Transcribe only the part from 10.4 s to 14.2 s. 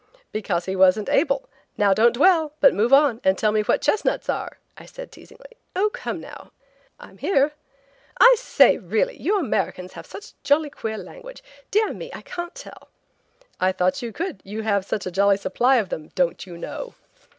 jolly queer language. Deah me, I can't tell." "I thought you